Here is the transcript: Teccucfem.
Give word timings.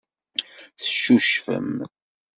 Teccucfem. 0.81 1.75